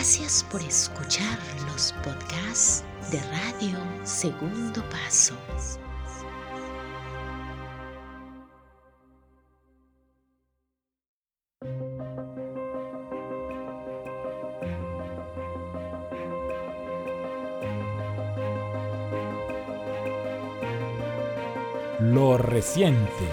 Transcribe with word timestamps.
Gracias 0.00 0.46
por 0.50 0.62
escuchar 0.62 1.38
los 1.70 1.92
podcasts 2.02 2.84
de 3.10 3.20
Radio 3.20 3.78
Segundo 4.02 4.82
Paso. 4.88 5.34
Lo 22.00 22.38
reciente. 22.38 23.28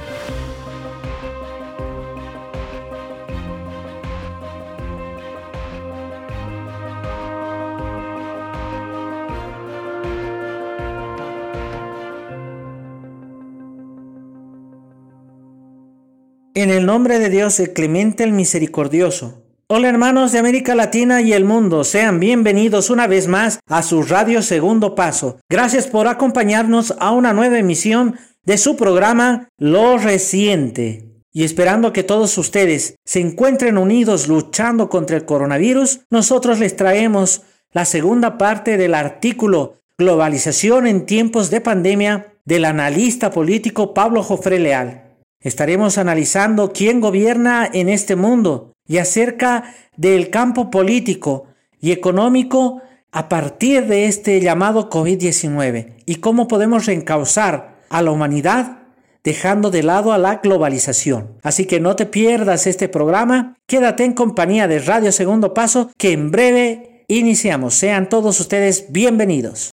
En 16.58 16.72
el 16.72 16.88
nombre 16.88 17.20
de 17.20 17.30
Dios, 17.30 17.60
el 17.60 17.72
clemente, 17.72 18.24
el 18.24 18.32
misericordioso. 18.32 19.44
Hola 19.68 19.90
hermanos 19.90 20.32
de 20.32 20.40
América 20.40 20.74
Latina 20.74 21.22
y 21.22 21.32
el 21.34 21.46
mundo, 21.46 21.84
sean 21.84 22.20
bienvenidos 22.20 22.90
una 22.90 23.06
vez 23.06 23.28
más 23.28 23.60
a 23.70 23.84
su 23.84 24.02
radio 24.02 24.42
Segundo 24.42 24.96
Paso. 24.96 25.40
Gracias 25.52 25.86
por 25.86 26.08
acompañarnos 26.08 26.96
a 26.98 27.12
una 27.12 27.32
nueva 27.32 27.60
emisión 27.60 28.16
de 28.44 28.58
su 28.58 28.76
programa 28.76 29.50
Lo 29.60 30.00
Reciente. 30.00 31.06
Y 31.32 31.44
esperando 31.44 31.94
que 31.94 32.02
todos 32.02 32.36
ustedes 32.40 32.96
se 33.06 33.20
encuentren 33.20 33.78
unidos 33.78 34.28
luchando 34.28 34.90
contra 34.90 35.16
el 35.16 35.26
coronavirus, 35.26 36.00
nosotros 36.10 36.58
les 36.58 36.76
traemos 36.76 37.44
la 37.72 37.86
segunda 37.86 38.40
parte 38.40 38.78
del 38.78 38.96
artículo 38.96 39.76
Globalización 39.96 40.88
en 40.88 41.06
tiempos 41.06 41.52
de 41.52 41.62
pandemia 41.62 42.34
del 42.46 42.66
analista 42.66 43.30
político 43.30 43.94
Pablo 43.94 44.24
Jofre 44.24 44.58
Leal. 44.58 45.07
Estaremos 45.40 45.98
analizando 45.98 46.74
quién 46.74 47.00
gobierna 47.00 47.70
en 47.72 47.90
este 47.90 48.16
mundo 48.16 48.74
y 48.88 48.98
acerca 48.98 49.76
del 49.96 50.30
campo 50.30 50.72
político 50.72 51.46
y 51.80 51.92
económico 51.92 52.82
a 53.12 53.30
partir 53.30 53.88
de 53.88 54.06
este 54.06 54.40
llamado 54.42 54.90
COVID-19 54.90 55.94
y 56.06 56.16
cómo 56.16 56.48
podemos 56.48 56.86
reencauzar 56.86 57.78
a 57.90 58.02
la 58.02 58.12
humanidad 58.12 58.80
dejando 59.24 59.72
de 59.72 59.84
lado 59.84 60.14
a 60.14 60.18
la 60.18 60.38
globalización. 60.38 61.38
Así 61.44 61.66
que 61.66 61.80
no 61.80 61.96
te 61.96 62.06
pierdas 62.06 62.66
este 62.66 62.88
programa, 62.88 63.58
quédate 63.68 64.06
en 64.06 64.14
compañía 64.14 64.68
de 64.68 64.80
Radio 64.80 65.12
Segundo 65.12 65.54
Paso 65.54 65.92
que 65.98 66.14
en 66.14 66.32
breve 66.32 67.04
iniciamos. 67.08 67.76
Sean 67.76 68.10
todos 68.10 68.40
ustedes 68.40 68.92
bienvenidos. 68.92 69.72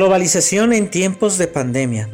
Globalización 0.00 0.72
en 0.72 0.88
tiempos 0.88 1.36
de 1.36 1.46
pandemia. 1.46 2.08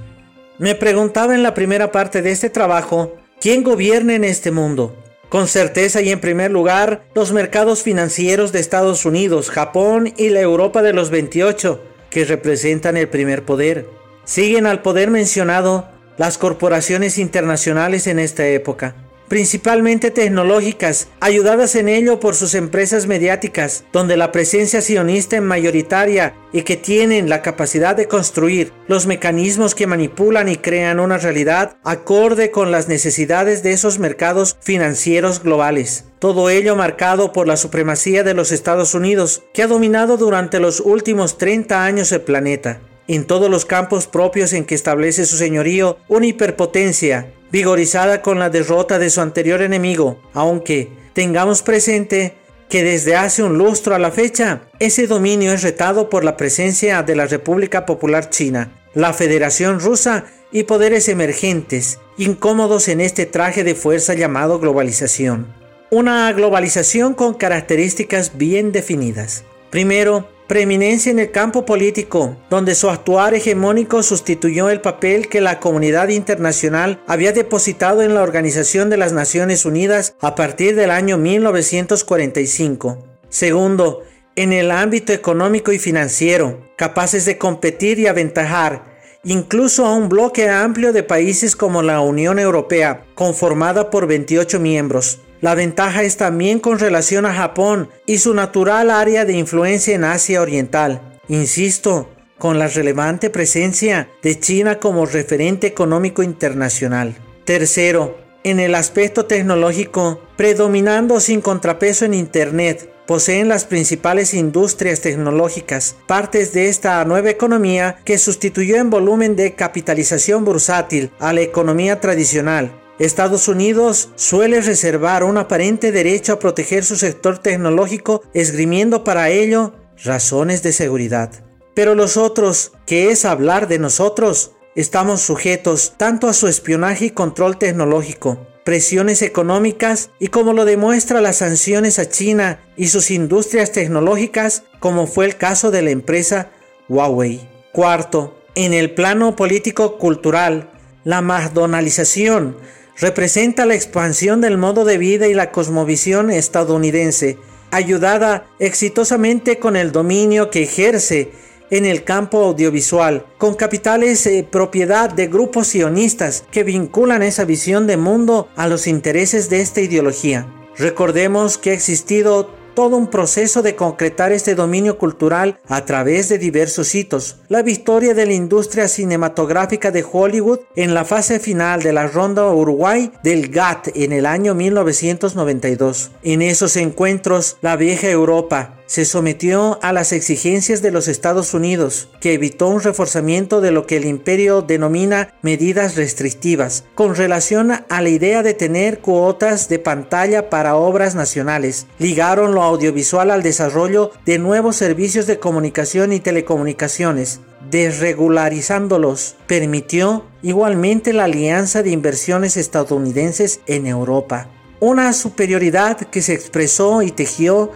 Me 0.58 0.74
preguntaba 0.74 1.36
en 1.36 1.44
la 1.44 1.54
primera 1.54 1.92
parte 1.92 2.20
de 2.20 2.32
este 2.32 2.50
trabajo, 2.50 3.14
¿quién 3.41 3.62
gobierna 3.62 4.16
en 4.16 4.24
este 4.24 4.50
mundo? 4.50 5.00
Con 5.28 5.47
certeza 5.47 6.02
y 6.02 6.10
en 6.10 6.20
primer 6.20 6.50
lugar, 6.50 7.06
los 7.14 7.30
mercados 7.30 7.84
financieros 7.84 8.50
de 8.50 8.58
Estados 8.58 9.04
Unidos, 9.04 9.50
Japón 9.50 10.12
y 10.16 10.30
la 10.30 10.41
Europa 10.41 10.82
de 10.82 10.94
los 10.94 11.10
28, 11.10 11.80
que 12.10 12.25
representan 12.25 12.96
el 12.96 13.08
primer 13.08 13.44
poder. 13.44 13.88
Siguen 14.25 14.66
al 14.66 14.82
poder 14.82 15.12
mencionado 15.12 15.88
las 16.19 16.38
corporaciones 16.38 17.19
internacionales 17.19 18.08
en 18.08 18.19
esta 18.19 18.48
época 18.48 18.96
principalmente 19.28 20.10
tecnológicas, 20.10 21.09
ayudadas 21.20 21.75
en 21.76 21.88
ello 21.88 22.20
por 22.20 22.34
sus 22.34 22.54
empresas 22.54 23.06
mediáticas, 23.06 23.84
donde 23.92 24.16
la 24.16 24.32
presencia 24.32 24.81
sionista 24.81 25.37
es 25.37 25.42
mayoritaria 25.42 26.34
y 26.53 26.62
que 26.62 26.76
tienen 26.76 27.28
la 27.28 27.42
capacidad 27.42 27.97
de 27.97 28.09
construir 28.09 28.72
los 28.88 29.06
mecanismos 29.06 29.75
que 29.75 29.87
manipulan 29.87 30.48
y 30.48 30.56
crean 30.56 31.00
una 31.00 31.19
realidad 31.19 31.76
acorde 31.84 32.50
con 32.50 32.70
las 32.70 32.88
necesidades 32.88 33.62
de 33.62 33.72
esos 33.72 33.98
mercados 33.98 34.56
financieros 34.60 35.43
globales. 35.43 36.04
Todo 36.19 36.48
ello 36.50 36.76
marcado 36.76 37.32
por 37.32 37.47
la 37.47 37.56
supremacía 37.56 38.22
de 38.22 38.34
los 38.34 38.53
Estados 38.53 38.94
Unidos, 38.94 39.43
que 39.53 39.62
ha 39.62 39.66
dominado 39.66 40.16
durante 40.16 40.60
los 40.60 40.81
últimos 40.81 41.38
30 41.38 41.84
años 41.84 42.12
el 42.12 42.22
planeta 42.22 42.81
en 43.08 43.25
todos 43.25 43.50
los 43.50 43.64
campos 43.64 44.06
propios 44.06 44.53
en 44.53 44.64
que 44.64 44.75
establece 44.75 45.26
su 45.26 45.37
señorío 45.37 45.98
una 46.08 46.26
hiperpotencia 46.26 47.32
vigorizada 47.50 48.22
con 48.22 48.38
la 48.38 48.50
derrota 48.50 48.98
de 48.98 49.10
su 49.10 49.20
anterior 49.20 49.62
enemigo, 49.62 50.20
aunque 50.32 50.88
tengamos 51.12 51.62
presente 51.62 52.34
que 52.68 52.82
desde 52.82 53.16
hace 53.16 53.42
un 53.42 53.58
lustro 53.58 53.94
a 53.94 53.98
la 53.98 54.10
fecha, 54.10 54.62
ese 54.80 55.06
dominio 55.06 55.52
es 55.52 55.62
retado 55.62 56.10
por 56.10 56.24
la 56.24 56.36
presencia 56.36 57.02
de 57.02 57.14
la 57.16 57.26
República 57.26 57.86
Popular 57.86 58.30
China, 58.30 58.72
la 58.94 59.12
Federación 59.12 59.80
Rusa 59.80 60.24
y 60.50 60.64
poderes 60.64 61.08
emergentes, 61.08 62.00
incómodos 62.18 62.88
en 62.88 63.00
este 63.00 63.26
traje 63.26 63.62
de 63.62 63.74
fuerza 63.74 64.14
llamado 64.14 64.58
globalización. 64.58 65.46
Una 65.90 66.32
globalización 66.32 67.14
con 67.14 67.34
características 67.34 68.36
bien 68.36 68.72
definidas. 68.72 69.44
Primero, 69.70 70.28
preeminencia 70.46 71.10
en 71.10 71.18
el 71.18 71.30
campo 71.30 71.64
político, 71.64 72.36
donde 72.50 72.74
su 72.74 72.88
actuar 72.88 73.34
hegemónico 73.34 74.02
sustituyó 74.02 74.70
el 74.70 74.80
papel 74.80 75.28
que 75.28 75.40
la 75.40 75.60
comunidad 75.60 76.08
internacional 76.08 77.02
había 77.06 77.32
depositado 77.32 78.02
en 78.02 78.14
la 78.14 78.22
Organización 78.22 78.90
de 78.90 78.96
las 78.96 79.12
Naciones 79.12 79.64
Unidas 79.64 80.14
a 80.20 80.34
partir 80.34 80.76
del 80.76 80.90
año 80.90 81.18
1945. 81.18 83.04
Segundo, 83.28 84.02
en 84.36 84.52
el 84.52 84.70
ámbito 84.70 85.12
económico 85.12 85.72
y 85.72 85.78
financiero, 85.78 86.68
capaces 86.76 87.24
de 87.24 87.38
competir 87.38 87.98
y 87.98 88.06
aventajar 88.06 88.96
incluso 89.26 89.84
a 89.84 89.92
un 89.92 90.08
bloque 90.08 90.48
amplio 90.48 90.92
de 90.92 91.02
países 91.02 91.56
como 91.56 91.82
la 91.82 92.00
Unión 92.00 92.38
Europea, 92.38 93.04
conformada 93.16 93.90
por 93.90 94.06
28 94.06 94.60
miembros. 94.60 95.20
La 95.46 95.54
ventaja 95.54 96.02
es 96.02 96.16
también 96.16 96.58
con 96.58 96.80
relación 96.80 97.24
a 97.24 97.32
Japón 97.32 97.88
y 98.04 98.18
su 98.18 98.34
natural 98.34 98.90
área 98.90 99.24
de 99.24 99.34
influencia 99.34 99.94
en 99.94 100.02
Asia 100.02 100.42
Oriental. 100.42 101.20
Insisto, 101.28 102.10
con 102.36 102.58
la 102.58 102.66
relevante 102.66 103.30
presencia 103.30 104.08
de 104.24 104.40
China 104.40 104.80
como 104.80 105.06
referente 105.06 105.68
económico 105.68 106.24
internacional. 106.24 107.14
Tercero, 107.44 108.18
en 108.42 108.58
el 108.58 108.74
aspecto 108.74 109.26
tecnológico, 109.26 110.20
predominando 110.36 111.20
sin 111.20 111.40
contrapeso 111.40 112.04
en 112.04 112.14
Internet, 112.14 112.90
poseen 113.06 113.46
las 113.46 113.66
principales 113.66 114.34
industrias 114.34 115.00
tecnológicas, 115.00 115.94
partes 116.08 116.54
de 116.54 116.68
esta 116.68 117.04
nueva 117.04 117.30
economía 117.30 117.98
que 118.04 118.18
sustituyó 118.18 118.78
en 118.78 118.90
volumen 118.90 119.36
de 119.36 119.54
capitalización 119.54 120.44
bursátil 120.44 121.12
a 121.20 121.32
la 121.32 121.42
economía 121.42 122.00
tradicional 122.00 122.72
Estados 122.98 123.46
Unidos 123.48 124.08
suele 124.16 124.60
reservar 124.62 125.22
un 125.22 125.37
aparente 125.37 125.93
derecho 125.93 126.32
a 126.32 126.38
proteger 126.38 126.84
su 126.84 126.96
sector 126.96 127.38
tecnológico, 127.38 128.22
esgrimiendo 128.32 129.04
para 129.04 129.28
ello 129.28 129.75
razones 130.02 130.62
de 130.62 130.72
seguridad. 130.72 131.31
Pero 131.75 131.94
los 131.94 132.16
otros, 132.16 132.72
que 132.87 133.10
es 133.10 133.26
hablar 133.26 133.69
de 133.69 133.78
nosotros, 133.78 134.52
estamos 134.75 135.20
sujetos 135.20 135.93
tanto 135.98 136.26
a 136.26 136.32
su 136.32 136.48
espionaje 136.48 137.06
y 137.06 137.10
control 137.10 137.58
tecnológico, 137.58 138.46
presiones 138.64 139.20
económicas 139.20 140.08
y 140.19 140.28
como 140.28 140.54
lo 140.54 140.64
demuestra 140.64 141.20
las 141.20 141.37
sanciones 141.37 141.99
a 141.99 142.08
China 142.08 142.60
y 142.78 142.88
sus 142.88 143.10
industrias 143.10 143.72
tecnológicas, 143.72 144.62
como 144.81 145.06
fue 145.06 145.26
el 145.26 145.37
caso 145.37 145.70
de 145.70 145.82
la 145.82 145.90
empresa 145.90 146.50
Huawei. 146.88 147.46
Cuarto, 147.72 148.38
en 148.54 148.72
el 148.72 148.94
plano 148.94 149.37
político-cultural, 149.37 150.70
la 151.04 151.20
McDonaldización 151.20 152.56
representa 152.98 153.66
la 153.66 153.75
expansión 153.75 154.40
del 154.40 154.58
modo 154.58 154.84
de 154.84 154.98
vida 154.98 155.28
y 155.28 155.34
la 155.34 155.50
cosmovisión 155.50 156.31
estadounidense, 156.31 157.38
ayudada 157.70 158.46
exitosamente 158.58 159.58
con 159.58 159.76
el 159.76 159.93
dominio 159.93 160.50
que 160.50 160.62
ejerce 160.62 161.31
en 161.70 161.84
el 161.84 162.04
campo 162.04 162.44
audiovisual, 162.44 163.26
con 163.38 163.54
capitales 163.54 164.25
eh, 164.26 164.46
propiedad 164.48 165.10
de 165.10 165.26
grupos 165.26 165.69
sionistas 165.69 166.44
que 166.50 166.62
vinculan 166.62 167.22
esa 167.22 167.44
visión 167.44 167.87
de 167.87 167.96
mundo 167.96 168.48
a 168.56 168.69
los 168.69 168.87
intereses 168.87 169.50
de 169.50 169.60
esta 169.60 169.81
ideología. 169.81 170.46
Recordemos 170.78 171.58
que 171.58 171.70
ha 171.70 171.75
existido 171.75 172.50
todo 172.76 172.96
un 172.99 173.08
proceso 173.08 173.62
de 173.62 173.75
concretar 173.75 174.31
este 174.31 174.55
dominio 174.55 174.99
cultural 174.99 175.58
a 175.67 175.87
través 175.87 176.28
de 176.28 176.38
diversos 176.38 176.94
hitos. 176.94 177.38
La 177.49 177.62
victoria 177.62 178.12
de 178.12 178.26
la 178.26 178.34
industria 178.34 178.87
cinematográfica 178.87 179.90
de 179.90 180.05
Hollywood 180.08 180.61
en 180.76 180.93
la 180.93 181.06
fase 181.06 181.40
final 181.40 181.82
de 181.82 181.94
la 181.94 182.06
ronda 182.06 182.46
Uruguay 182.52 183.11
del 183.25 183.49
GATT 183.49 183.96
en 183.96 184.12
el 184.12 184.26
año 184.26 184.55
1992. 184.55 186.11
En 186.23 186.43
esos 186.43 186.76
encuentros, 186.76 187.56
la 187.62 187.76
vieja 187.76 188.11
Europa, 188.11 188.76
se 188.87 189.05
sometió 189.05 189.79
a 189.83 189.93
las 189.93 190.12
exigencias 190.12 190.81
de 190.81 190.93
los 190.93 191.09
Estados 191.09 191.55
Unidos, 191.55 192.09
que 192.21 192.35
evitó 192.35 192.69
un 192.69 192.81
reforzamiento 192.81 193.61
de 193.61 193.73
lo 193.73 193.87
que 193.87 193.97
el 193.97 194.05
imperio 194.05 194.62
denomina 194.62 195.35
medidas 195.43 195.97
restrictivas, 195.97 196.85
con 196.94 197.17
relación 197.17 197.73
a 197.73 198.03
la 198.03 198.09
idea 198.09 198.43
de 198.43 198.55
tener 198.55 199.00
cuotas 199.00 199.69
de 199.69 199.79
pantalla 199.79 200.49
para 200.49 200.77
obras 200.77 201.15
nacionales. 201.15 201.87
Ligaron 201.99 202.55
lo 202.55 202.62
audiovisual 202.62 203.31
al 203.31 203.43
desarrollo 203.43 204.12
de 204.25 204.38
nuevos 204.38 204.77
servicios 204.77 205.27
de 205.27 205.38
comunicación 205.38 206.12
y 206.12 206.21
telecomunicaciones, 206.21 207.41
desregularizándolos. 207.71 209.37
Permitió 209.47 210.25
igualmente 210.43 211.12
la 211.12 211.25
alianza 211.25 211.83
de 211.83 211.91
inversiones 211.91 212.56
estadounidenses 212.56 213.61
en 213.67 213.87
Europa. 213.87 214.49
Una 214.79 215.12
superioridad 215.12 215.97
que 215.97 216.21
se 216.21 216.35
expresó 216.35 217.00
y 217.03 217.11
tejió 217.11 217.73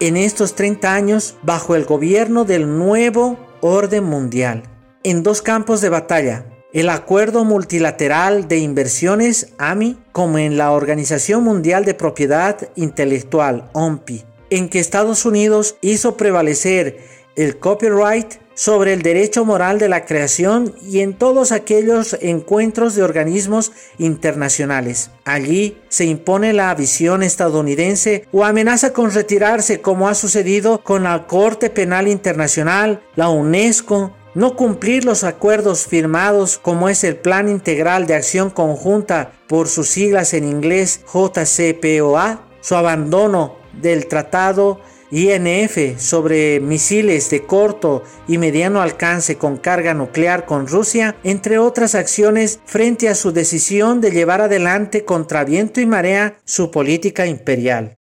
en 0.00 0.16
estos 0.16 0.54
30 0.54 0.92
años 0.92 1.36
bajo 1.42 1.76
el 1.76 1.84
gobierno 1.84 2.44
del 2.44 2.76
nuevo 2.78 3.38
orden 3.60 4.04
mundial. 4.04 4.62
En 5.04 5.22
dos 5.22 5.42
campos 5.42 5.80
de 5.80 5.90
batalla, 5.90 6.46
el 6.72 6.88
Acuerdo 6.88 7.44
Multilateral 7.44 8.48
de 8.48 8.58
Inversiones, 8.58 9.52
AMI, 9.58 9.98
como 10.12 10.38
en 10.38 10.56
la 10.56 10.72
Organización 10.72 11.44
Mundial 11.44 11.84
de 11.84 11.94
Propiedad 11.94 12.70
Intelectual, 12.76 13.70
OMPI, 13.72 14.24
en 14.50 14.68
que 14.68 14.78
Estados 14.78 15.26
Unidos 15.26 15.76
hizo 15.80 16.16
prevalecer 16.16 16.98
el 17.36 17.58
copyright 17.58 18.34
sobre 18.60 18.92
el 18.92 19.00
derecho 19.00 19.46
moral 19.46 19.78
de 19.78 19.88
la 19.88 20.04
creación 20.04 20.74
y 20.82 21.00
en 21.00 21.14
todos 21.14 21.50
aquellos 21.50 22.18
encuentros 22.20 22.94
de 22.94 23.02
organismos 23.02 23.72
internacionales. 23.96 25.10
Allí 25.24 25.78
se 25.88 26.04
impone 26.04 26.52
la 26.52 26.74
visión 26.74 27.22
estadounidense 27.22 28.26
o 28.32 28.44
amenaza 28.44 28.92
con 28.92 29.12
retirarse 29.12 29.80
como 29.80 30.10
ha 30.10 30.14
sucedido 30.14 30.84
con 30.84 31.04
la 31.04 31.26
Corte 31.26 31.70
Penal 31.70 32.06
Internacional, 32.06 33.00
la 33.16 33.30
UNESCO, 33.30 34.12
no 34.34 34.56
cumplir 34.56 35.06
los 35.06 35.24
acuerdos 35.24 35.86
firmados 35.86 36.58
como 36.58 36.90
es 36.90 37.02
el 37.02 37.16
Plan 37.16 37.48
Integral 37.48 38.06
de 38.06 38.14
Acción 38.14 38.50
Conjunta 38.50 39.32
por 39.48 39.68
sus 39.68 39.88
siglas 39.88 40.34
en 40.34 40.44
inglés 40.44 41.00
JCPOA, 41.10 42.46
su 42.60 42.74
abandono 42.74 43.56
del 43.80 44.06
Tratado 44.06 44.82
INF 45.10 45.98
sobre 45.98 46.60
misiles 46.60 47.30
de 47.30 47.44
corto 47.44 48.02
y 48.28 48.38
mediano 48.38 48.80
alcance 48.80 49.36
con 49.36 49.56
carga 49.56 49.94
nuclear 49.94 50.46
con 50.46 50.66
Rusia, 50.66 51.16
entre 51.24 51.58
otras 51.58 51.94
acciones 51.94 52.60
frente 52.64 53.08
a 53.08 53.14
su 53.14 53.32
decisión 53.32 54.00
de 54.00 54.10
llevar 54.10 54.40
adelante 54.40 55.04
contra 55.04 55.44
viento 55.44 55.80
y 55.80 55.86
marea 55.86 56.38
su 56.44 56.70
política 56.70 57.26
imperial. 57.26 57.99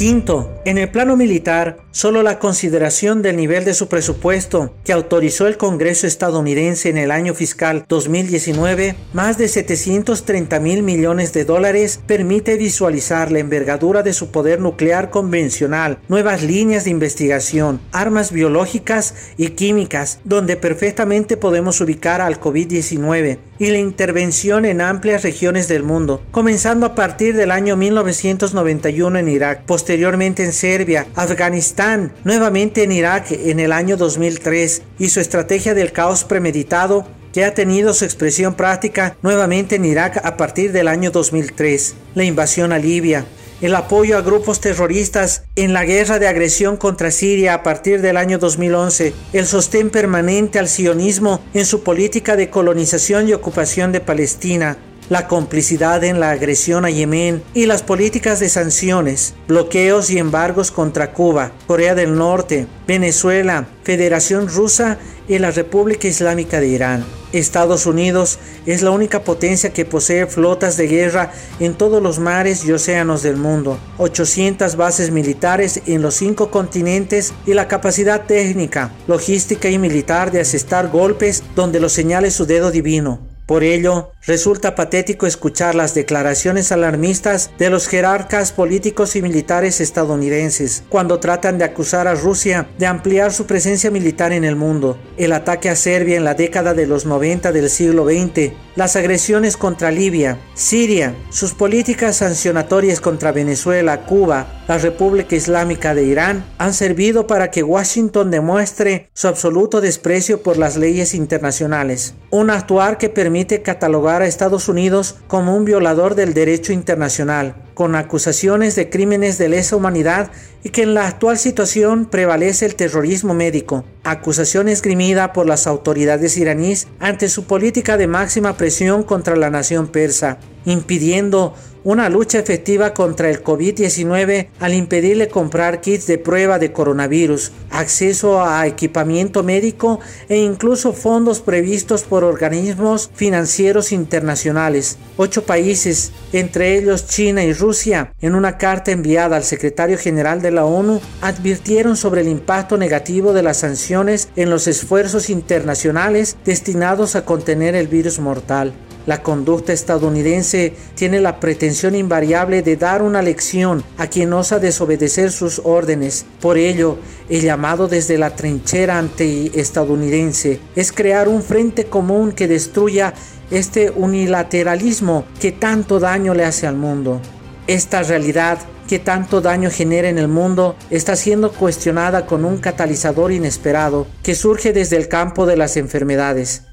Quinto, 0.00 0.50
en 0.64 0.78
el 0.78 0.90
plano 0.90 1.14
militar, 1.14 1.76
solo 1.90 2.22
la 2.22 2.38
consideración 2.38 3.20
del 3.20 3.36
nivel 3.36 3.66
de 3.66 3.74
su 3.74 3.88
presupuesto 3.88 4.74
que 4.82 4.94
autorizó 4.94 5.46
el 5.46 5.58
Congreso 5.58 6.06
estadounidense 6.06 6.88
en 6.88 6.96
el 6.96 7.10
año 7.10 7.34
fiscal 7.34 7.84
2019, 7.86 8.96
más 9.12 9.36
de 9.36 9.46
730 9.46 10.58
mil 10.58 10.82
millones 10.82 11.34
de 11.34 11.44
dólares, 11.44 12.00
permite 12.06 12.56
visualizar 12.56 13.30
la 13.30 13.40
envergadura 13.40 14.02
de 14.02 14.14
su 14.14 14.30
poder 14.30 14.58
nuclear 14.58 15.10
convencional, 15.10 15.98
nuevas 16.08 16.42
líneas 16.42 16.84
de 16.84 16.92
investigación, 16.92 17.78
armas 17.92 18.32
biológicas 18.32 19.14
y 19.36 19.48
químicas, 19.48 20.20
donde 20.24 20.56
perfectamente 20.56 21.36
podemos 21.36 21.78
ubicar 21.82 22.22
al 22.22 22.40
COVID-19 22.40 23.49
y 23.60 23.70
la 23.70 23.78
intervención 23.78 24.64
en 24.64 24.80
amplias 24.80 25.22
regiones 25.22 25.68
del 25.68 25.84
mundo, 25.84 26.22
comenzando 26.32 26.86
a 26.86 26.94
partir 26.94 27.36
del 27.36 27.50
año 27.50 27.76
1991 27.76 29.18
en 29.18 29.28
Irak, 29.28 29.62
posteriormente 29.66 30.42
en 30.42 30.54
Serbia, 30.54 31.06
Afganistán, 31.14 32.12
nuevamente 32.24 32.82
en 32.82 32.90
Irak 32.90 33.30
en 33.30 33.60
el 33.60 33.72
año 33.72 33.98
2003 33.98 34.82
y 34.98 35.10
su 35.10 35.20
estrategia 35.20 35.74
del 35.74 35.92
caos 35.92 36.24
premeditado 36.24 37.06
que 37.34 37.44
ha 37.44 37.54
tenido 37.54 37.94
su 37.94 38.04
expresión 38.04 38.54
práctica 38.54 39.16
nuevamente 39.22 39.76
en 39.76 39.84
Irak 39.84 40.20
a 40.24 40.36
partir 40.36 40.72
del 40.72 40.88
año 40.88 41.10
2003, 41.10 41.94
la 42.14 42.24
invasión 42.24 42.72
a 42.72 42.78
Libia, 42.78 43.26
el 43.60 43.74
apoyo 43.74 44.16
a 44.16 44.22
grupos 44.22 44.60
terroristas 44.60 45.44
en 45.56 45.72
la 45.72 45.84
guerra 45.84 46.18
de 46.18 46.28
agresión 46.28 46.76
contra 46.76 47.10
Siria 47.10 47.54
a 47.54 47.62
partir 47.62 48.00
del 48.00 48.16
año 48.16 48.38
2011, 48.38 49.12
el 49.32 49.46
sostén 49.46 49.90
permanente 49.90 50.58
al 50.58 50.68
sionismo 50.68 51.40
en 51.54 51.66
su 51.66 51.82
política 51.82 52.36
de 52.36 52.50
colonización 52.50 53.28
y 53.28 53.32
ocupación 53.32 53.92
de 53.92 54.00
Palestina, 54.00 54.78
la 55.10 55.26
complicidad 55.26 56.04
en 56.04 56.20
la 56.20 56.30
agresión 56.30 56.84
a 56.84 56.90
Yemen 56.90 57.42
y 57.52 57.66
las 57.66 57.82
políticas 57.82 58.38
de 58.40 58.48
sanciones, 58.48 59.34
bloqueos 59.48 60.08
y 60.10 60.18
embargos 60.18 60.70
contra 60.70 61.12
Cuba, 61.12 61.52
Corea 61.66 61.94
del 61.94 62.16
Norte, 62.16 62.66
Venezuela, 62.86 63.66
Federación 63.82 64.48
Rusa 64.48 64.98
y 65.28 65.38
la 65.38 65.50
República 65.50 66.06
Islámica 66.06 66.60
de 66.60 66.68
Irán. 66.68 67.19
Estados 67.32 67.86
Unidos 67.86 68.38
es 68.66 68.82
la 68.82 68.90
única 68.90 69.24
potencia 69.24 69.72
que 69.72 69.84
posee 69.84 70.26
flotas 70.26 70.76
de 70.76 70.88
guerra 70.88 71.32
en 71.58 71.74
todos 71.74 72.02
los 72.02 72.18
mares 72.18 72.64
y 72.64 72.72
océanos 72.72 73.22
del 73.22 73.36
mundo, 73.36 73.78
800 73.98 74.76
bases 74.76 75.10
militares 75.10 75.82
en 75.86 76.02
los 76.02 76.14
cinco 76.14 76.50
continentes 76.50 77.32
y 77.46 77.54
la 77.54 77.68
capacidad 77.68 78.26
técnica, 78.26 78.92
logística 79.06 79.68
y 79.68 79.78
militar 79.78 80.30
de 80.30 80.40
asestar 80.40 80.88
golpes 80.88 81.42
donde 81.54 81.80
lo 81.80 81.88
señale 81.88 82.30
su 82.30 82.46
dedo 82.46 82.70
divino. 82.70 83.20
Por 83.46 83.64
ello, 83.64 84.12
resulta 84.26 84.74
patético 84.74 85.26
escuchar 85.26 85.74
las 85.74 85.94
declaraciones 85.94 86.72
alarmistas 86.72 87.50
de 87.58 87.70
los 87.70 87.88
jerarcas 87.88 88.52
políticos 88.52 89.16
y 89.16 89.22
militares 89.22 89.80
estadounidenses 89.80 90.84
cuando 90.88 91.20
tratan 91.20 91.58
de 91.58 91.64
acusar 91.64 92.06
a 92.06 92.14
Rusia 92.14 92.68
de 92.78 92.86
ampliar 92.86 93.32
su 93.32 93.46
presencia 93.46 93.90
militar 93.90 94.32
en 94.32 94.44
el 94.44 94.56
mundo. 94.56 94.98
El 95.16 95.32
ataque 95.32 95.70
a 95.70 95.76
Serbia 95.76 96.16
en 96.16 96.24
la 96.24 96.34
década 96.34 96.74
de 96.74 96.86
los 96.86 97.06
90 97.06 97.52
del 97.52 97.70
siglo 97.70 98.04
XX, 98.04 98.52
las 98.76 98.96
agresiones 98.96 99.56
contra 99.56 99.90
Libia, 99.90 100.38
Siria, 100.54 101.14
sus 101.30 101.54
políticas 101.54 102.16
sancionatorias 102.16 103.00
contra 103.00 103.32
Venezuela, 103.32 104.06
Cuba, 104.06 104.62
la 104.68 104.78
República 104.78 105.34
Islámica 105.34 105.94
de 105.94 106.04
Irán 106.04 106.44
han 106.58 106.74
servido 106.74 107.26
para 107.26 107.50
que 107.50 107.62
Washington 107.62 108.30
demuestre 108.30 109.10
su 109.14 109.28
absoluto 109.28 109.80
desprecio 109.80 110.42
por 110.42 110.56
las 110.56 110.76
leyes 110.76 111.14
internacionales, 111.14 112.14
un 112.30 112.50
actuar 112.50 112.98
que 112.98 113.08
permite 113.08 113.62
catalogar 113.62 114.09
a 114.18 114.26
Estados 114.26 114.68
Unidos 114.68 115.16
como 115.28 115.56
un 115.56 115.64
violador 115.64 116.14
del 116.16 116.34
derecho 116.34 116.72
internacional, 116.72 117.54
con 117.74 117.94
acusaciones 117.94 118.74
de 118.76 118.90
crímenes 118.90 119.38
de 119.38 119.48
lesa 119.48 119.76
humanidad 119.76 120.30
y 120.62 120.70
que 120.70 120.82
en 120.82 120.94
la 120.94 121.06
actual 121.06 121.38
situación 121.38 122.06
prevalece 122.06 122.66
el 122.66 122.74
terrorismo 122.74 123.32
médico, 123.32 123.84
acusación 124.04 124.68
esgrimida 124.68 125.32
por 125.32 125.46
las 125.46 125.66
autoridades 125.66 126.36
iraníes 126.36 126.88
ante 126.98 127.28
su 127.28 127.44
política 127.44 127.96
de 127.96 128.08
máxima 128.08 128.56
presión 128.56 129.02
contra 129.04 129.36
la 129.36 129.48
nación 129.48 129.88
persa, 129.88 130.38
impidiendo 130.64 131.54
una 131.84 132.08
lucha 132.08 132.38
efectiva 132.38 132.94
contra 132.94 133.30
el 133.30 133.42
COVID-19 133.42 134.48
al 134.60 134.74
impedirle 134.74 135.28
comprar 135.28 135.80
kits 135.80 136.06
de 136.06 136.18
prueba 136.18 136.58
de 136.58 136.72
coronavirus, 136.72 137.52
acceso 137.70 138.44
a 138.44 138.66
equipamiento 138.66 139.42
médico 139.42 140.00
e 140.28 140.38
incluso 140.38 140.92
fondos 140.92 141.40
previstos 141.40 142.02
por 142.02 142.24
organismos 142.24 143.10
financieros 143.14 143.92
internacionales. 143.92 144.98
Ocho 145.16 145.44
países, 145.44 146.12
entre 146.32 146.76
ellos 146.78 147.06
China 147.06 147.44
y 147.44 147.52
Rusia, 147.52 148.12
en 148.20 148.34
una 148.34 148.58
carta 148.58 148.90
enviada 148.90 149.36
al 149.36 149.44
secretario 149.44 149.98
general 149.98 150.42
de 150.42 150.50
la 150.50 150.64
ONU, 150.64 151.00
advirtieron 151.20 151.96
sobre 151.96 152.20
el 152.20 152.28
impacto 152.28 152.76
negativo 152.76 153.32
de 153.32 153.42
las 153.42 153.58
sanciones 153.58 154.28
en 154.36 154.50
los 154.50 154.66
esfuerzos 154.66 155.30
internacionales 155.30 156.36
destinados 156.44 157.16
a 157.16 157.24
contener 157.24 157.74
el 157.74 157.88
virus 157.88 158.18
mortal. 158.18 158.72
La 159.06 159.22
conducta 159.22 159.72
estadounidense 159.72 160.74
tiene 160.94 161.20
la 161.20 161.40
pretensión 161.40 161.94
invariable 161.94 162.62
de 162.62 162.76
dar 162.76 163.02
una 163.02 163.22
lección 163.22 163.82
a 163.96 164.08
quien 164.08 164.32
osa 164.32 164.58
desobedecer 164.58 165.32
sus 165.32 165.60
órdenes. 165.64 166.26
Por 166.40 166.58
ello, 166.58 166.98
el 167.28 167.40
llamado 167.40 167.88
desde 167.88 168.18
la 168.18 168.36
trinchera 168.36 168.98
anti-estadounidense 168.98 170.60
es 170.76 170.92
crear 170.92 171.28
un 171.28 171.42
frente 171.42 171.86
común 171.86 172.32
que 172.32 172.46
destruya 172.46 173.14
este 173.50 173.90
unilateralismo 173.90 175.24
que 175.40 175.52
tanto 175.52 175.98
daño 175.98 176.34
le 176.34 176.44
hace 176.44 176.66
al 176.66 176.76
mundo. 176.76 177.20
Esta 177.66 178.02
realidad 178.02 178.58
que 178.86 178.98
tanto 178.98 179.40
daño 179.40 179.70
genera 179.70 180.08
en 180.08 180.18
el 180.18 180.28
mundo 180.28 180.76
está 180.90 181.16
siendo 181.16 181.52
cuestionada 181.52 182.26
con 182.26 182.44
un 182.44 182.58
catalizador 182.58 183.32
inesperado 183.32 184.06
que 184.22 184.34
surge 184.34 184.72
desde 184.72 184.96
el 184.96 185.08
campo 185.08 185.46
de 185.46 185.56
las 185.56 185.76
enfermedades. 185.76 186.64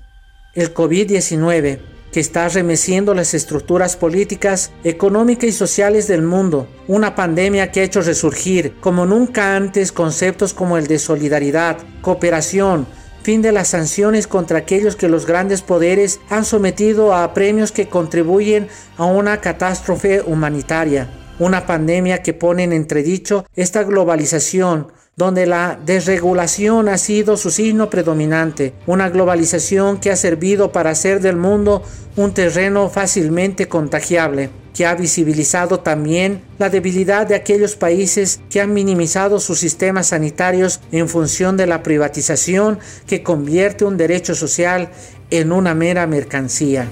El 0.55 0.73
COVID-19 0.73 1.96
que 2.17 2.21
está 2.21 2.49
remeciendo 2.49 3.13
las 3.13 3.35
estructuras 3.35 3.95
políticas, 3.95 4.71
económicas 4.83 5.49
y 5.49 5.51
sociales 5.51 6.07
del 6.07 6.23
mundo. 6.23 6.67
Una 6.87 7.13
pandemia 7.13 7.71
que 7.71 7.81
ha 7.81 7.83
hecho 7.83 8.01
resurgir 8.01 8.73
como 8.79 9.05
nunca 9.05 9.55
antes 9.55 9.91
conceptos 9.91 10.51
como 10.55 10.79
el 10.79 10.87
de 10.87 10.97
solidaridad, 10.97 11.77
cooperación, 12.01 12.87
fin 13.21 13.43
de 13.43 13.51
las 13.51 13.67
sanciones 13.67 14.25
contra 14.25 14.57
aquellos 14.57 14.95
que 14.95 15.09
los 15.09 15.27
grandes 15.27 15.61
poderes 15.61 16.19
han 16.31 16.43
sometido 16.43 17.13
a 17.13 17.35
premios 17.35 17.71
que 17.71 17.87
contribuyen 17.87 18.67
a 18.97 19.05
una 19.05 19.39
catástrofe 19.39 20.23
humanitaria, 20.25 21.11
una 21.37 21.67
pandemia 21.67 22.23
que 22.23 22.33
pone 22.33 22.63
en 22.63 22.73
entredicho 22.73 23.45
esta 23.55 23.83
globalización, 23.83 24.87
donde 25.17 25.47
la 25.47 25.79
desregulación 25.83 26.87
ha 26.87 26.99
sido 26.99 27.37
su 27.37 27.49
signo 27.49 27.89
predominante, 27.89 28.73
una 28.85 29.09
globalización 29.09 29.99
que 29.99 30.11
ha 30.11 30.15
servido 30.15 30.71
para 30.71 30.91
hacer 30.91 31.21
del 31.21 31.37
mundo 31.37 31.81
un 32.15 32.35
terreno 32.35 32.87
fácilmente 32.87 33.67
contagiable, 33.67 34.51
que 34.75 34.85
ha 34.85 34.93
visibilizado 34.93 35.79
también 35.79 36.43
la 36.59 36.69
debilidad 36.69 37.25
de 37.25 37.33
aquellos 37.33 37.75
países 37.75 38.39
que 38.51 38.61
han 38.61 38.75
minimizado 38.75 39.39
sus 39.39 39.57
sistemas 39.57 40.09
sanitarios 40.09 40.81
en 40.91 41.09
función 41.09 41.57
de 41.57 41.65
la 41.65 41.81
privatización 41.81 42.77
que 43.07 43.23
convierte 43.23 43.85
un 43.85 43.97
derecho 43.97 44.35
social 44.35 44.91
en 45.31 45.51
una 45.51 45.73
mera 45.73 46.05
mercancía. 46.05 46.87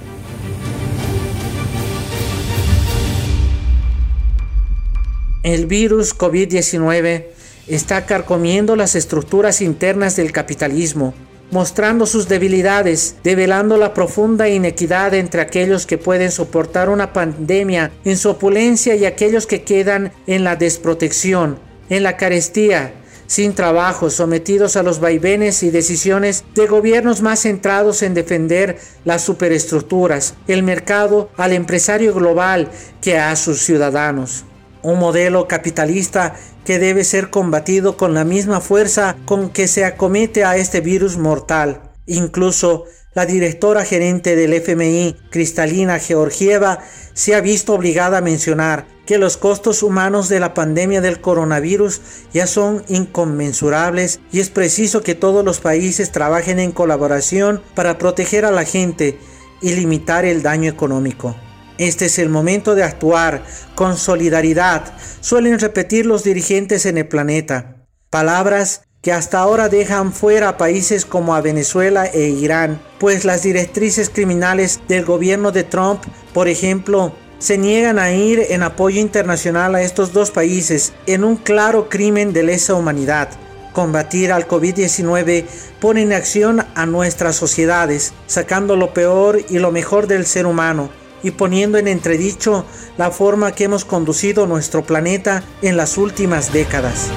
El 5.43 5.67
virus 5.67 6.17
COVID-19 6.17 7.34
está 7.67 8.05
carcomiendo 8.05 8.75
las 8.75 8.95
estructuras 8.95 9.61
internas 9.61 10.15
del 10.15 10.31
capitalismo, 10.31 11.13
mostrando 11.51 12.05
sus 12.05 12.27
debilidades, 12.27 13.15
develando 13.23 13.77
la 13.77 13.93
profunda 13.93 14.49
inequidad 14.49 15.13
entre 15.13 15.41
aquellos 15.41 15.85
que 15.85 15.97
pueden 15.97 16.31
soportar 16.31 16.89
una 16.89 17.13
pandemia 17.13 17.91
en 18.03 18.17
su 18.17 18.29
opulencia 18.29 18.95
y 18.95 19.05
aquellos 19.05 19.47
que 19.47 19.63
quedan 19.63 20.11
en 20.27 20.43
la 20.43 20.55
desprotección, 20.55 21.59
en 21.89 22.03
la 22.03 22.17
carestía, 22.17 22.93
sin 23.27 23.53
trabajo, 23.53 24.09
sometidos 24.09 24.75
a 24.75 24.83
los 24.83 24.99
vaivenes 24.99 25.63
y 25.63 25.71
decisiones 25.71 26.43
de 26.53 26.67
gobiernos 26.67 27.21
más 27.21 27.41
centrados 27.41 28.03
en 28.03 28.13
defender 28.13 28.77
las 29.03 29.23
superestructuras, 29.23 30.35
el 30.47 30.61
mercado 30.61 31.29
al 31.35 31.53
empresario 31.53 32.13
global 32.13 32.69
que 33.01 33.17
a 33.17 33.35
sus 33.35 33.63
ciudadanos. 33.63 34.45
Un 34.83 34.99
modelo 34.99 35.47
capitalista 35.47 36.35
que 36.65 36.79
debe 36.79 37.03
ser 37.03 37.29
combatido 37.29 37.95
con 37.95 38.13
la 38.13 38.25
misma 38.25 38.59
fuerza 38.59 39.15
con 39.25 39.49
que 39.49 39.67
se 39.67 39.85
acomete 39.85 40.43
a 40.43 40.57
este 40.57 40.81
virus 40.81 41.17
mortal. 41.17 41.91
Incluso 42.07 42.85
la 43.13 43.25
directora 43.25 43.85
gerente 43.85 44.35
del 44.35 44.53
FMI, 44.53 45.15
Cristalina 45.29 45.99
Georgieva, 45.99 46.79
se 47.13 47.33
ha 47.33 47.39
visto 47.39 47.73
obligada 47.73 48.17
a 48.17 48.21
mencionar 48.21 48.85
que 49.05 49.17
los 49.17 49.37
costos 49.37 49.83
humanos 49.83 50.27
de 50.27 50.41
la 50.41 50.53
pandemia 50.53 50.99
del 50.99 51.21
coronavirus 51.21 52.01
ya 52.33 52.47
son 52.47 52.83
inconmensurables 52.89 54.19
y 54.31 54.41
es 54.41 54.49
preciso 54.49 55.01
que 55.01 55.15
todos 55.15 55.45
los 55.45 55.61
países 55.61 56.11
trabajen 56.11 56.59
en 56.59 56.71
colaboración 56.71 57.61
para 57.73 57.97
proteger 57.97 58.43
a 58.43 58.51
la 58.51 58.65
gente 58.65 59.17
y 59.61 59.73
limitar 59.73 60.25
el 60.25 60.41
daño 60.41 60.69
económico. 60.69 61.35
Este 61.77 62.05
es 62.05 62.19
el 62.19 62.29
momento 62.29 62.73
de 62.73 62.83
actuar 62.83 63.43
con 63.75 63.97
solidaridad, 63.97 64.93
suelen 65.19 65.59
repetir 65.59 66.05
los 66.05 66.23
dirigentes 66.23 66.85
en 66.85 66.97
el 66.97 67.07
planeta. 67.07 67.85
Palabras 68.09 68.83
que 69.01 69.11
hasta 69.11 69.39
ahora 69.39 69.67
dejan 69.67 70.13
fuera 70.13 70.49
a 70.49 70.57
países 70.57 71.05
como 71.05 71.35
a 71.35 71.41
Venezuela 71.41 72.05
e 72.05 72.29
Irán, 72.29 72.81
pues 72.97 73.25
las 73.25 73.43
directrices 73.43 74.09
criminales 74.09 74.79
del 74.87 75.03
gobierno 75.03 75.51
de 75.51 75.63
Trump, 75.63 76.01
por 76.33 76.47
ejemplo, 76.47 77.13
se 77.39 77.57
niegan 77.57 77.99
a 77.99 78.13
ir 78.13 78.41
en 78.49 78.63
apoyo 78.63 79.01
internacional 79.01 79.75
a 79.75 79.81
estos 79.81 80.13
dos 80.13 80.31
países 80.31 80.93
en 81.07 81.25
un 81.25 81.35
claro 81.35 81.89
crimen 81.89 82.31
de 82.31 82.43
lesa 82.43 82.73
humanidad. 82.73 83.29
Combatir 83.73 84.31
al 84.31 84.47
COVID-19 84.47 85.43
pone 85.81 86.03
en 86.03 86.13
acción 86.13 86.65
a 86.73 86.85
nuestras 86.85 87.35
sociedades, 87.35 88.13
sacando 88.27 88.77
lo 88.77 88.93
peor 88.93 89.41
y 89.49 89.59
lo 89.59 89.71
mejor 89.71 90.07
del 90.07 90.25
ser 90.25 90.45
humano 90.45 90.89
y 91.25 91.31
poniendo 91.31 91.79
en 91.79 91.87
entredicho 91.87 92.65
la 92.99 93.09
forma 93.09 93.53
que 93.53 93.63
hemos 93.63 93.83
conducido 93.83 94.45
nuestro 94.45 94.85
planeta 94.85 95.43
en 95.63 95.75
las 95.75 95.97
últimas 95.97 96.53
décadas. 96.53 97.09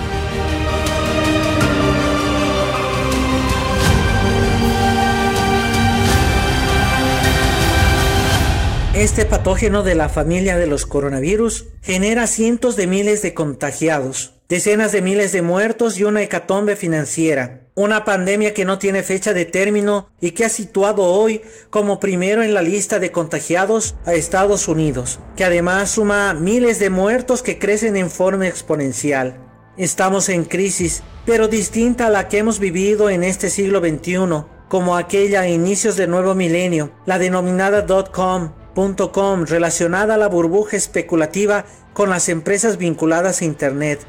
Este 8.95 9.27
patógeno 9.27 9.83
de 9.83 9.95
la 9.95 10.09
familia 10.09 10.57
de 10.57 10.67
los 10.67 10.87
coronavirus 10.87 11.67
genera 11.83 12.27
cientos 12.27 12.77
de 12.77 12.87
miles 12.87 13.21
de 13.21 13.35
contagiados, 13.35 14.33
decenas 14.49 14.91
de 14.91 15.03
miles 15.03 15.33
de 15.33 15.43
muertos 15.43 15.99
y 16.01 16.05
una 16.05 16.23
hecatombe 16.23 16.77
financiera. 16.77 17.68
Una 17.79 18.05
pandemia 18.05 18.55
que 18.55 18.65
no 18.65 18.81
tiene 18.81 19.05
fecha 19.05 19.33
de 19.33 19.45
término 19.45 20.09
y 20.21 20.33
que 20.33 20.45
ha 20.45 20.49
situado 20.49 21.05
hoy 21.05 21.43
como 21.71 22.01
primero 22.01 22.43
en 22.43 22.53
la 22.53 22.61
lista 22.61 22.99
de 22.99 23.13
contagiados 23.13 23.95
a 24.05 24.15
Estados 24.15 24.67
Unidos, 24.67 25.21
que 25.37 25.45
además 25.45 25.93
suma 25.93 26.35
miles 26.35 26.81
de 26.81 26.91
muertos 26.91 27.41
que 27.41 27.61
crecen 27.61 27.97
en 27.97 28.11
forma 28.11 28.49
exponencial. 28.49 29.37
Estamos 29.77 30.29
en 30.29 30.45
crisis, 30.45 31.05
pero 31.25 31.47
distinta 31.47 32.09
a 32.09 32.11
la 32.11 32.27
que 32.27 32.39
hemos 32.39 32.59
vivido 32.59 33.11
en 33.11 33.23
este 33.23 33.49
siglo 33.49 33.79
XXI, 33.79 34.43
como 34.67 34.97
aquella 34.97 35.43
a 35.43 35.49
inicios 35.49 35.95
del 35.95 36.11
nuevo 36.11 36.35
milenio, 36.35 36.91
la 37.07 37.21
denominada 37.21 37.87
.com, 37.87 39.45
relacionada 39.45 40.15
a 40.15 40.19
la 40.19 40.27
burbuja 40.27 40.77
especulativa 40.77 41.65
con 41.95 42.11
las 42.11 42.29
empresas 42.29 42.77
vinculadas 42.77 43.41
a 43.41 43.45
Internet 43.45 44.05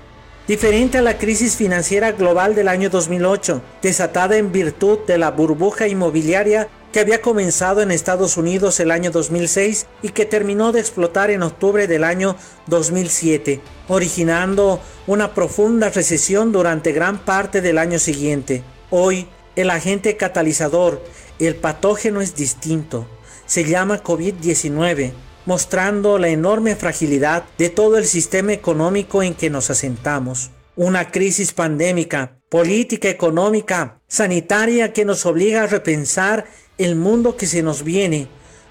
diferente 0.50 0.98
a 0.98 1.04
la 1.04 1.20
crisis 1.20 1.56
financiera 1.56 2.12
global 2.14 2.56
del 2.56 2.70
año 2.70 2.90
2008, 2.90 3.62
desatada 3.84 4.36
en 4.36 4.52
virtud 4.52 4.98
de 5.06 5.20
la 5.20 5.30
burbuja 5.30 5.88
inmobiliaria 5.88 6.70
que 6.92 7.00
había 7.00 7.22
comenzado 7.22 7.84
en 7.84 7.92
Estados 7.92 8.36
Unidos 8.36 8.80
el 8.80 8.90
año 8.90 9.12
2006 9.12 9.86
y 10.02 10.10
que 10.10 10.26
terminó 10.26 10.72
de 10.72 10.80
explotar 10.80 11.30
en 11.30 11.44
octubre 11.44 11.86
del 11.86 12.04
año 12.04 12.36
2007, 12.66 13.62
originando 13.90 14.82
una 15.06 15.36
profunda 15.36 15.92
recesión 15.92 16.52
durante 16.52 16.94
gran 16.94 17.20
parte 17.20 17.62
del 17.62 17.78
año 17.78 18.00
siguiente. 18.00 18.64
Hoy, 18.90 19.28
el 19.56 19.70
agente 19.70 20.18
catalizador, 20.18 21.04
el 21.38 21.58
patógeno 21.58 22.22
es 22.22 22.34
distinto. 22.34 23.06
Se 23.46 23.66
llama 23.66 24.02
COVID-19 24.02 25.12
mostrando 25.46 26.18
la 26.18 26.30
enorme 26.30 26.76
fragilidad 26.76 27.44
de 27.58 27.70
todo 27.70 27.98
el 27.98 28.06
sistema 28.06 28.54
económico 28.54 29.24
en 29.24 29.34
que 29.34 29.50
nos 29.50 29.70
asentamos. 29.70 30.52
Una 30.76 31.12
crisis 31.12 31.54
pandémica, 31.54 32.38
política, 32.50 33.10
económica, 33.10 34.00
sanitaria 34.08 34.94
que 34.94 35.06
nos 35.06 35.26
obliga 35.26 35.64
a 35.64 35.68
repensar 35.68 36.46
el 36.78 36.96
mundo 36.96 37.36
que 37.36 37.48
se 37.48 37.64
nos 37.64 37.84
viene, 37.84 38.28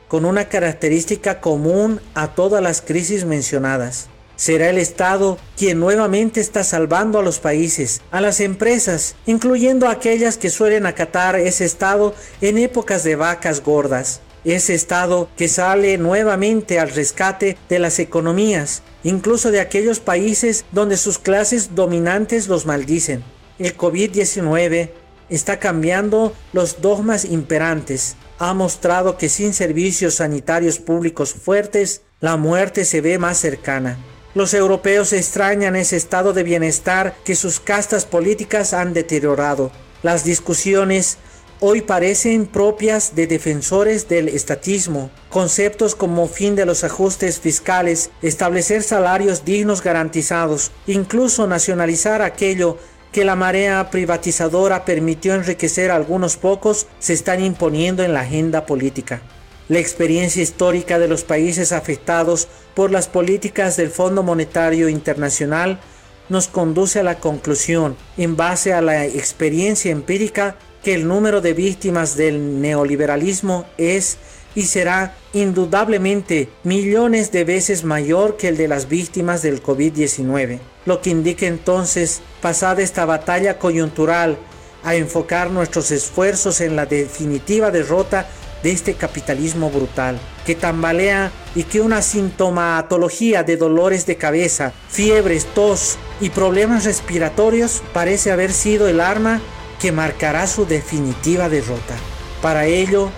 con 0.09 0.25
una 0.25 0.49
característica 0.49 1.41
común 1.41 2.01
a 2.15 2.29
todas 2.35 2.63
las 2.63 2.81
crisis 2.81 3.25
mencionadas. 3.25 4.09
Será 4.37 4.71
el 4.71 4.79
Estado 4.79 5.37
quien 5.57 5.81
nuevamente 5.81 6.41
está 6.41 6.63
salvando 6.65 7.19
a 7.19 7.23
los 7.23 7.41
países, 7.41 8.03
a 8.11 8.21
las 8.21 8.41
empresas, 8.41 9.17
incluyendo 9.27 9.89
aquellas 9.89 10.39
que 10.39 10.49
suelen 10.49 10.87
acatar 10.87 11.37
ese 11.37 11.65
Estado 11.65 12.15
en 12.41 12.57
épocas 12.57 13.03
de 13.05 13.17
vacas 13.17 13.63
gordas 13.63 14.21
ese 14.53 14.75
Estado 14.75 15.29
que 15.37 15.49
sale 15.49 15.99
nuevamente 15.99 16.79
al 16.79 16.91
rescate 16.91 17.57
de 17.69 17.79
las 17.79 17.99
economías, 17.99 18.83
incluso 19.03 19.51
de 19.51 19.61
aquellos 19.61 20.01
países 20.01 20.65
donde 20.73 20.97
sus 20.97 21.19
clases 21.19 21.75
dominantes 21.75 22.49
los 22.49 22.67
maldicen. 22.67 23.25
El 23.59 23.77
COVID-19 23.77 24.91
está 25.29 25.59
cambiando 25.59 26.33
los 26.53 26.81
dogmas 26.81 27.25
imperantes. 27.25 28.17
Ha 28.39 28.55
mostrado 28.55 29.19
que 29.19 29.29
sin 29.29 29.53
servicios 29.53 30.15
sanitarios 30.15 30.79
públicos 30.79 31.35
fuertes, 31.35 32.03
la 32.21 32.37
muerte 32.37 32.85
se 32.85 33.01
ve 33.01 33.19
más 33.19 33.39
cercana. 33.39 33.99
Los 34.35 34.55
europeos 34.55 35.13
extrañan 35.13 35.75
ese 35.75 35.97
estado 35.97 36.33
de 36.33 36.43
bienestar 36.43 37.17
que 37.25 37.35
sus 37.35 37.61
castas 37.61 38.05
políticas 38.05 38.73
han 38.73 38.93
deteriorado. 38.93 39.73
Las 40.03 40.25
discusiones 40.25 41.19
hoy 41.61 41.83
parecen 41.83 42.47
propias 42.47 43.15
de 43.15 43.27
defensores 43.27 44.09
del 44.09 44.29
estatismo. 44.29 45.11
Conceptos 45.29 45.95
como 45.95 46.27
fin 46.29 46.55
de 46.55 46.67
los 46.67 46.85
ajustes 46.85 47.41
fiscales, 47.41 48.11
establecer 48.23 48.83
salarios 48.83 49.45
dignos 49.45 49.83
garantizados, 49.83 50.71
incluso 50.87 51.47
nacionalizar 51.47 52.23
aquello 52.23 52.79
que 53.13 53.25
la 53.25 53.37
marea 53.37 53.91
privatizadora 53.91 54.85
permitió 54.85 55.35
enriquecer 55.35 55.91
a 55.91 55.97
algunos 55.97 56.37
pocos, 56.37 56.87
se 56.99 57.15
están 57.15 57.43
imponiendo 57.43 58.03
en 58.05 58.13
la 58.13 58.21
agenda 58.21 58.67
política. 58.67 59.23
La 59.69 59.79
experiencia 59.79 60.43
histórica 60.43 60.99
de 60.99 61.09
los 61.09 61.25
países 61.25 61.73
afectados 61.73 62.49
por 62.75 62.91
las 62.91 63.09
políticas 63.09 63.77
del 63.77 63.91
Fondo 63.91 64.23
Monetario 64.23 64.89
Internacional 64.89 65.81
nos 66.29 66.49
conduce 66.49 67.01
a 67.01 67.03
la 67.03 67.19
conclusión, 67.19 67.97
en 68.17 68.37
base 68.37 68.73
a 68.73 68.83
la 68.83 69.07
experiencia 69.07 69.91
empírica, 69.91 70.57
que 70.83 70.95
el 70.95 71.07
número 71.07 71.41
de 71.41 71.55
víctimas 71.55 72.17
del 72.17 72.61
neoliberalismo 72.61 73.67
es 73.79 74.19
y 74.55 74.63
será 74.63 75.15
indudablemente 75.33 76.49
millones 76.65 77.31
de 77.31 77.45
veces 77.45 77.85
mayor 77.85 78.37
que 78.37 78.49
el 78.49 78.57
de 78.57 78.69
las 78.69 78.89
víctimas 78.89 79.43
del 79.43 79.63
COVID-19, 79.63 80.59
lo 80.87 81.01
que 81.01 81.11
indica 81.11 81.47
entonces, 81.47 82.23
pasada 82.41 82.83
esta 82.83 83.05
batalla 83.05 83.59
coyuntural, 83.59 84.39
a 84.83 84.95
enfocar 84.95 85.51
nuestros 85.51 85.91
esfuerzos 85.91 86.61
en 86.61 86.77
la 86.77 86.87
definitiva 86.87 87.71
derrota 87.71 88.27
de 88.63 88.73
este 88.73 88.95
capitalismo 88.95 89.71
brutal, 89.71 90.19
que 90.45 90.55
tambalea 90.55 91.31
y 91.55 91.65
que 91.65 91.81
una 91.81 92.03
sintomatología 92.03 93.43
de 93.43 93.57
dolores 93.57 94.07
de 94.07 94.17
cabeza, 94.17 94.73
fiebres, 94.89 95.47
tos 95.55 95.99
y 96.21 96.31
problemas 96.31 96.85
respiratorios 96.85 97.83
parece 97.93 98.33
haber 98.33 98.53
sido 98.53 98.89
el 98.89 99.01
arma 99.01 99.41
que 99.81 99.93
marcará 99.93 100.47
su 100.47 100.67
definitiva 100.67 101.49
derrota. 101.49 101.95
Para 102.43 102.67
ello 102.67 103.11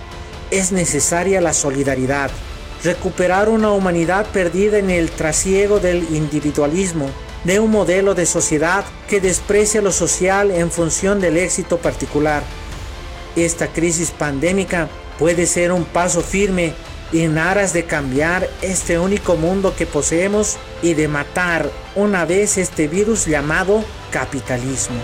es 0.51 0.71
necesaria 0.71 1.41
la 1.41 1.53
solidaridad, 1.53 2.31
recuperar 2.83 3.49
una 3.49 3.71
humanidad 3.71 4.25
perdida 4.27 4.77
en 4.77 4.89
el 4.89 5.11
trasiego 5.11 5.79
del 5.79 6.15
individualismo, 6.15 7.09
de 7.43 7.59
un 7.59 7.71
modelo 7.71 8.13
de 8.13 8.25
sociedad 8.25 8.85
que 9.09 9.21
desprecia 9.21 9.81
lo 9.81 9.91
social 9.91 10.51
en 10.51 10.69
función 10.69 11.19
del 11.19 11.37
éxito 11.37 11.77
particular. 11.77 12.43
Esta 13.35 13.67
crisis 13.67 14.11
pandémica 14.11 14.89
puede 15.17 15.45
ser 15.45 15.71
un 15.71 15.85
paso 15.85 16.21
firme 16.21 16.73
en 17.13 17.37
aras 17.37 17.73
de 17.73 17.85
cambiar 17.85 18.49
este 18.61 18.99
único 18.99 19.35
mundo 19.35 19.75
que 19.75 19.85
poseemos 19.85 20.57
y 20.81 20.93
de 20.93 21.07
matar 21.07 21.69
una 21.95 22.25
vez 22.25 22.57
este 22.57 22.87
virus 22.87 23.25
llamado 23.25 23.83
capitalismo. 24.11 24.97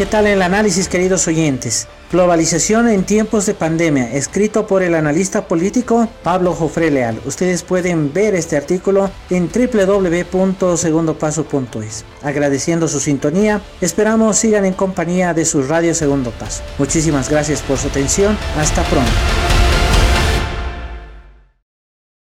¿Qué 0.00 0.06
tal 0.06 0.26
el 0.26 0.40
análisis, 0.40 0.88
queridos 0.88 1.28
oyentes? 1.28 1.86
Globalización 2.10 2.88
en 2.88 3.04
tiempos 3.04 3.44
de 3.44 3.52
pandemia, 3.52 4.14
escrito 4.14 4.66
por 4.66 4.82
el 4.82 4.94
analista 4.94 5.46
político 5.46 6.08
Pablo 6.22 6.54
Jofre 6.54 6.90
Leal. 6.90 7.20
Ustedes 7.26 7.62
pueden 7.62 8.10
ver 8.10 8.34
este 8.34 8.56
artículo 8.56 9.10
en 9.28 9.50
www.segundopaso.es. 9.52 12.06
Agradeciendo 12.22 12.88
su 12.88 12.98
sintonía, 12.98 13.60
esperamos 13.82 14.38
sigan 14.38 14.64
en 14.64 14.72
compañía 14.72 15.34
de 15.34 15.44
su 15.44 15.64
radio 15.64 15.94
Segundo 15.94 16.30
Paso. 16.30 16.62
Muchísimas 16.78 17.28
gracias 17.28 17.60
por 17.60 17.76
su 17.76 17.88
atención. 17.88 18.38
Hasta 18.56 18.82
pronto. 18.84 19.10